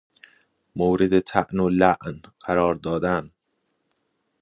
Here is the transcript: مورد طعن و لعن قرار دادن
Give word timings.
مورد 0.75 1.19
طعن 1.19 1.59
و 1.59 1.69
لعن 1.69 2.21
قرار 2.39 2.73
دادن 2.75 3.29